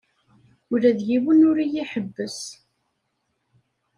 [0.73, 2.39] Ula d yiwen ur iyi-iḥebbes.